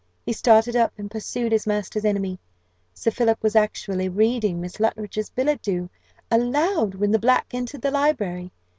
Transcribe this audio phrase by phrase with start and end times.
[0.25, 2.39] He started up, and pursued his master's enemy.
[2.91, 5.91] Sir Philip was actually reading Miss Luttridge's billet doux
[6.31, 8.51] aloud when the black entered the library.